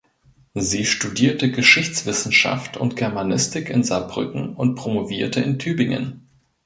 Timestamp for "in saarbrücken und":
3.69-4.73